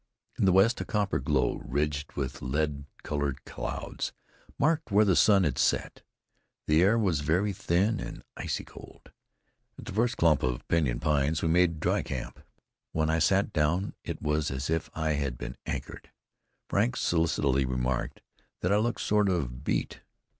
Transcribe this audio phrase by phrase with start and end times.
[0.39, 4.13] In the west a copper glow, ridged with lead colored clouds,
[4.57, 6.01] marked where the sun had set.
[6.65, 9.11] The air was very thin and icy cold.
[9.77, 12.39] At the first clump of pinyon pines, we made dry camp.
[12.93, 16.09] When I sat down it was as if I had been anchored.
[16.67, 18.21] Frank solicitously remarked
[18.61, 19.99] that I looked "sort of beat."